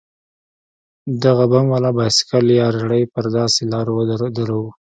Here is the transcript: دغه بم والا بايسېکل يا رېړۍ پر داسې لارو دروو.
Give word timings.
دغه 1.23 1.45
بم 1.51 1.65
والا 1.73 1.91
بايسېکل 1.97 2.45
يا 2.59 2.67
رېړۍ 2.89 3.03
پر 3.13 3.25
داسې 3.37 3.61
لارو 3.71 3.95
دروو. 4.37 4.65